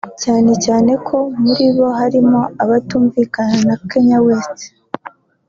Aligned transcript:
cyane 0.23 0.51
cyane 0.65 0.91
ko 1.07 1.17
muri 1.43 1.65
bo 1.75 1.87
harimo 1.99 2.41
abatumvikana 2.63 3.55
na 3.67 3.75
Kanye 3.89 4.17
West 4.25 4.59